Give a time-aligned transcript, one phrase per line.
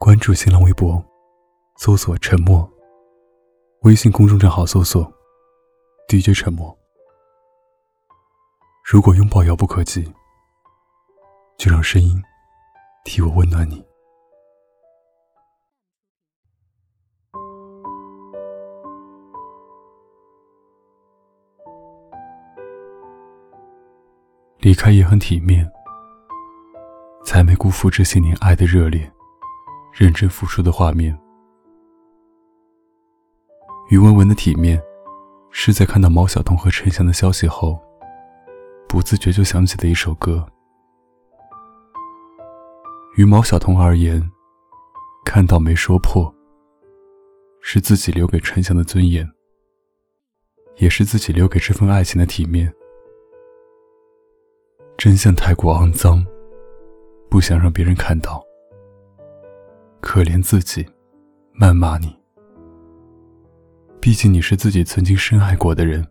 [0.00, 1.04] 关注新浪微博，
[1.76, 2.66] 搜索“沉默”。
[3.82, 5.12] 微信公众账号搜索
[6.08, 6.72] “DJ 沉默”。
[8.86, 10.04] 如果拥抱遥不可及，
[11.58, 12.22] 就让声音
[13.04, 13.84] 替我温暖你。
[24.60, 25.68] 离开也很体面，
[27.24, 29.12] 才没辜负这些年爱的热烈。
[29.92, 31.18] 认真付出的画面，
[33.90, 34.80] 于文文的体面，
[35.50, 37.82] 是在看到毛晓彤和陈翔的消息后，
[38.88, 40.46] 不自觉就想起的一首歌。
[43.16, 44.30] 于毛晓彤而言，
[45.24, 46.32] 看到没说破，
[47.60, 49.28] 是自己留给陈翔的尊严，
[50.76, 52.72] 也是自己留给这份爱情的体面。
[54.96, 56.24] 真相太过肮脏，
[57.28, 58.44] 不想让别人看到。
[60.00, 60.86] 可怜自己，
[61.58, 62.16] 谩骂你。
[64.00, 66.06] 毕竟你是自己曾经深爱过的人，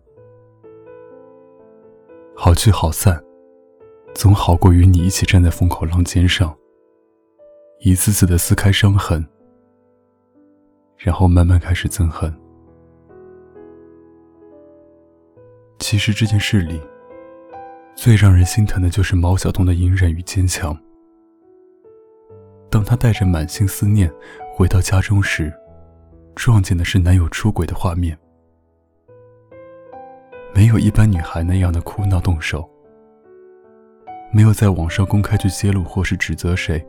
[2.36, 3.24] 好聚好散，
[4.14, 6.56] 总好过与你一起站在风口浪尖上，
[7.80, 9.26] 一次次的撕开伤痕，
[10.98, 12.32] 然后慢慢开始憎恨。
[15.80, 16.82] 其实这件事里，
[17.96, 20.78] 最让人心疼的就是毛晓彤的隐忍与坚强。
[22.78, 24.08] 当她带着满心思念
[24.54, 25.52] 回到家中时，
[26.36, 28.16] 撞见的是男友出轨的画面。
[30.54, 32.70] 没有一般女孩那样的哭闹动手，
[34.32, 36.86] 没有在网上公开去揭露或是指责谁，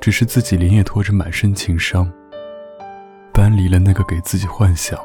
[0.00, 2.08] 只是自己连夜拖着满身情伤，
[3.32, 4.96] 搬离了那个给自己幻想，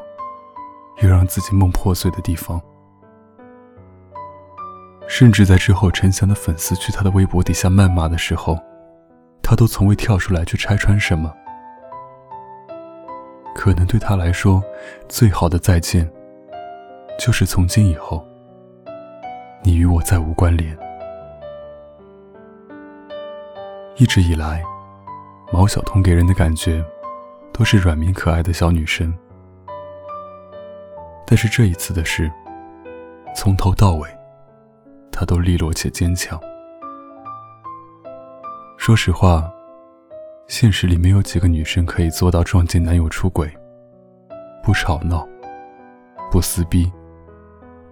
[1.02, 2.62] 又让自己梦破碎的地方。
[5.08, 8.56] 甚至在之后，陈翔的粉丝去他的微博底下谩骂的时候。
[9.52, 11.30] 他都从未跳出来去拆穿什么，
[13.54, 14.64] 可能对他来说，
[15.10, 16.10] 最好的再见，
[17.18, 18.26] 就是从今以后，
[19.62, 20.74] 你与我再无关联。
[23.96, 24.64] 一直以来，
[25.52, 26.82] 毛晓彤给人的感觉，
[27.52, 29.12] 都是软绵可爱的小女生，
[31.26, 32.32] 但是这一次的事，
[33.36, 34.08] 从头到尾，
[35.10, 36.40] 她都利落且坚强。
[38.82, 39.48] 说实话，
[40.48, 43.48] 现实里没有几个女生可以做到撞见男友出轨，
[44.60, 45.24] 不吵闹，
[46.32, 46.90] 不撕逼，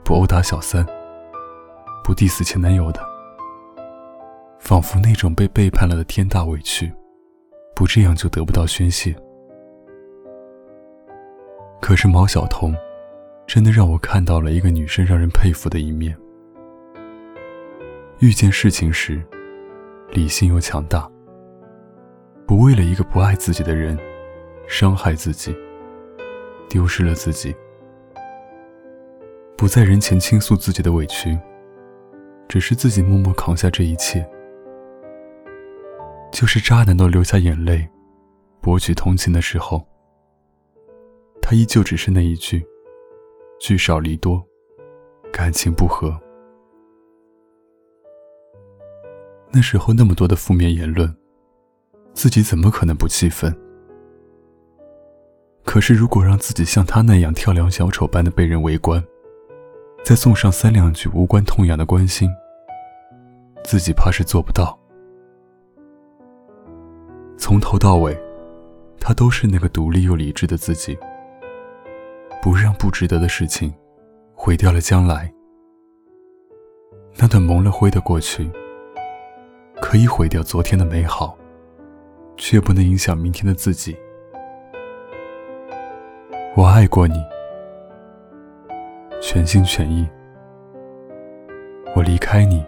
[0.04, 0.84] 不殴打小三，
[2.02, 3.00] 不 diss 前男友的，
[4.58, 6.92] 仿佛那种被背叛了的天大委屈，
[7.72, 9.14] 不这样就得不到宣泄。
[11.80, 12.74] 可是毛晓彤，
[13.46, 16.18] 真的让我看到了一个女生让人佩服的一面。
[18.18, 19.22] 遇见事情时。
[20.12, 21.08] 理性又强大，
[22.46, 23.96] 不为了一个不爱自己的人
[24.66, 25.56] 伤害自己，
[26.68, 27.54] 丢失了自己，
[29.56, 31.38] 不在人前倾诉自己的委屈，
[32.48, 34.28] 只是自己默默扛下这一切。
[36.32, 37.88] 就是渣男都流下眼泪，
[38.60, 39.86] 博取同情的时候，
[41.40, 42.64] 他依旧只是那一句：
[43.60, 44.44] 聚少离多，
[45.32, 46.18] 感情不和。
[49.52, 51.12] 那时候那么多的负面言论，
[52.14, 53.54] 自己怎么可能不气愤？
[55.64, 59.02] 可是如果让自己像他那样跳梁小丑般的被人围观，
[60.04, 62.30] 再送上三两句无关痛痒的关心，
[63.64, 64.78] 自己怕是做不到。
[67.36, 68.16] 从头到尾，
[69.00, 70.96] 他都是那个独立又理智的自己，
[72.40, 73.74] 不让不值得的事情
[74.34, 75.32] 毁掉了将来。
[77.16, 78.48] 那段蒙了灰的过去。
[79.80, 81.36] 可以毁掉昨天的美好，
[82.36, 83.96] 却不能影响明天的自己。
[86.54, 87.14] 我爱过你，
[89.20, 90.06] 全心全意。
[91.96, 92.64] 我离开你，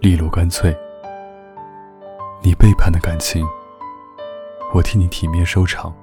[0.00, 0.74] 利落干脆。
[2.40, 3.44] 你背叛的感情，
[4.72, 5.94] 我替你体面收场。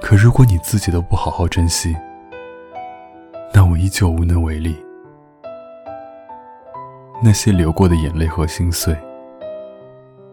[0.00, 1.94] 可如果你自己都不好好珍惜，
[3.52, 4.76] 那我依旧无能为力。
[7.26, 8.94] 那些流过的眼泪和心碎，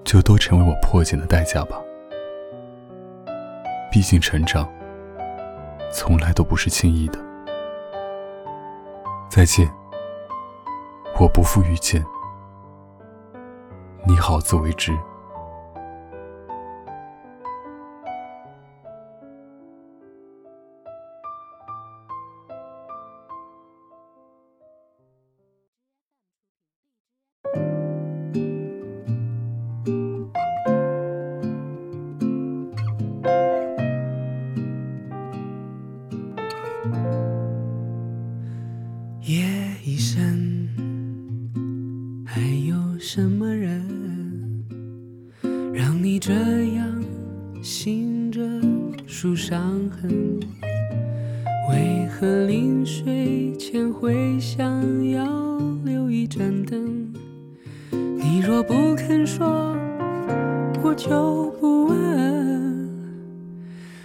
[0.03, 1.81] 就都成为我破茧的代价吧。
[3.89, 4.67] 毕竟成长，
[5.89, 7.17] 从来都不是轻易的。
[9.29, 9.71] 再见，
[11.17, 12.05] 我不负遇见，
[14.05, 14.91] 你好自为之。
[43.03, 43.83] 什么人
[45.73, 46.31] 让你这
[46.75, 47.03] 样
[47.63, 48.39] 醒着
[49.07, 50.39] 数伤痕？
[51.71, 54.63] 为何临睡前会想
[55.09, 55.25] 要
[55.83, 57.11] 留一盏灯？
[57.89, 59.75] 你若不肯说，
[60.83, 62.87] 我就不问。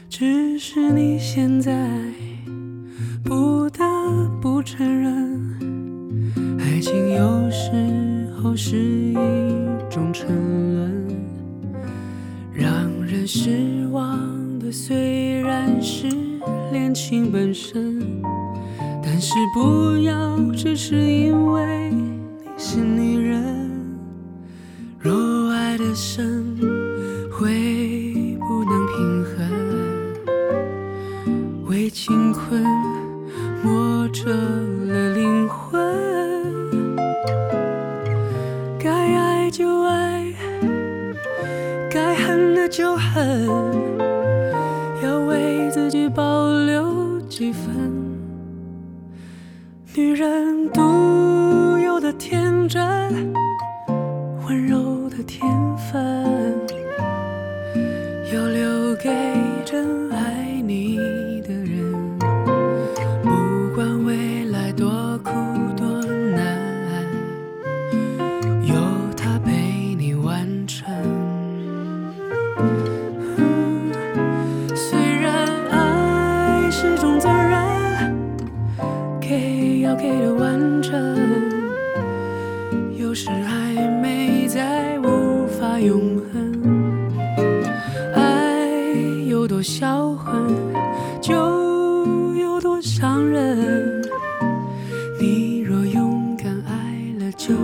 [0.09, 1.87] 只是你现在
[3.23, 3.85] 不得
[4.41, 5.39] 不承认，
[6.59, 7.71] 爱情有时
[8.57, 9.15] 是一
[9.91, 10.27] 种沉
[10.75, 11.07] 沦，
[12.55, 16.09] 让人失望的虽然是
[16.73, 18.01] 恋情本身，
[19.03, 22.19] 但是不要只是因为你
[22.57, 23.45] 是女人。
[24.99, 26.57] 若爱的深，
[27.31, 29.37] 会不能平衡，
[31.67, 32.65] 为情困
[33.63, 34.33] 磨折
[43.17, 43.49] 恨，
[45.03, 47.73] 要为自己保留几分
[49.95, 53.33] 女人独有的天真。
[54.47, 56.26] 温柔的天分，
[89.97, 90.55] 销魂，
[91.23, 91.33] 就
[92.35, 94.03] 有多伤人。
[95.19, 97.55] 你若勇敢爱了，就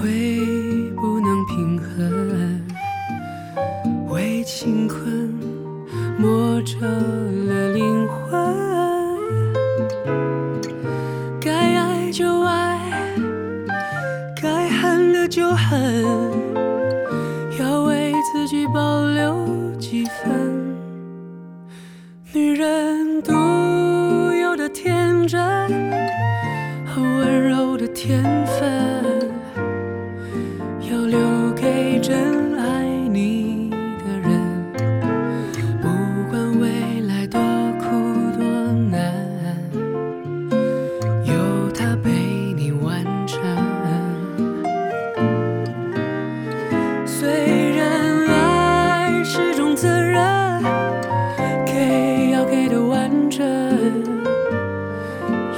[0.00, 2.62] 会不能平衡，
[4.08, 5.34] 为情困
[6.16, 8.54] 磨折了灵魂。
[11.40, 12.78] 该爱就爱，
[14.40, 16.04] 该恨的就恨，
[17.58, 20.76] 要为自己保留几分。
[22.32, 23.32] 女人独
[24.32, 25.38] 有的天真。
[26.90, 29.04] 和温柔的天分，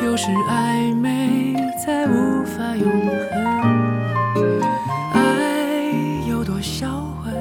[0.03, 1.55] 有时暧昧
[1.85, 2.91] 再无法永
[3.31, 4.61] 恒，
[5.13, 5.93] 爱
[6.29, 6.89] 有多销
[7.23, 7.35] 魂，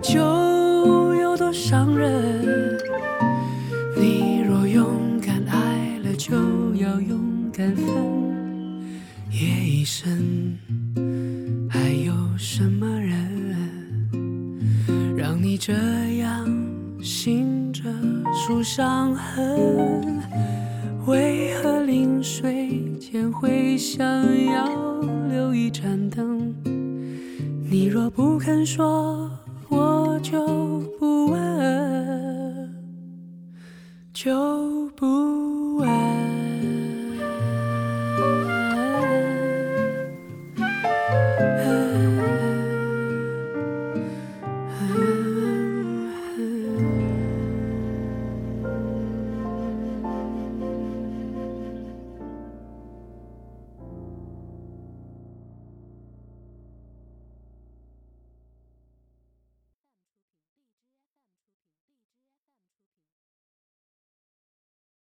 [0.00, 2.78] 就有多伤人。
[3.96, 6.34] 你若勇敢爱了，就
[6.76, 7.86] 要勇敢分。
[9.30, 10.56] 夜已深，
[11.68, 14.08] 还有什么人
[15.16, 15.72] 让你这
[16.18, 16.46] 样
[17.02, 17.82] 醒着
[18.32, 20.22] 数伤痕？
[21.06, 24.06] 为何临睡前会想
[24.46, 26.54] 要留一盏灯？
[27.68, 29.28] 你若不肯说，
[29.68, 30.46] 我就
[30.98, 32.72] 不问。
[34.12, 35.41] 就不问。